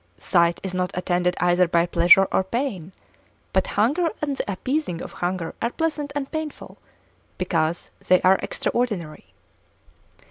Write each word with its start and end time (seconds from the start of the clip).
Sight 0.17 0.59
is 0.63 0.73
not 0.73 0.89
attended 0.95 1.35
either 1.39 1.67
by 1.67 1.85
pleasure 1.85 2.25
or 2.31 2.43
pain, 2.43 2.91
but 3.53 3.67
hunger 3.77 4.07
and 4.19 4.35
the 4.35 4.51
appeasing 4.51 4.99
of 4.99 5.11
hunger 5.11 5.53
are 5.61 5.69
pleasant 5.69 6.11
and 6.15 6.31
painful 6.31 6.79
because 7.37 7.91
they 8.07 8.19
are 8.23 8.39
extraordinary. 8.41 9.25